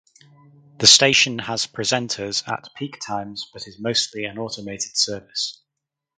[0.79, 5.61] The station has presenters at peak times but is mostly an automated service.